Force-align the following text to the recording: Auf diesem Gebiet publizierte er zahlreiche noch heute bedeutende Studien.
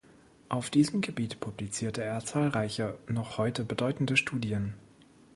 Auf 0.49 0.71
diesem 0.71 1.01
Gebiet 1.01 1.39
publizierte 1.39 2.01
er 2.03 2.25
zahlreiche 2.25 2.97
noch 3.07 3.37
heute 3.37 3.63
bedeutende 3.63 4.17
Studien. 4.17 4.73